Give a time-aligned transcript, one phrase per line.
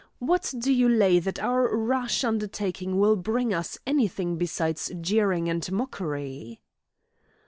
[0.17, 5.47] What do you lay that our rash undertaking will bring us any thing besides jeering
[5.47, 6.59] and mockery?"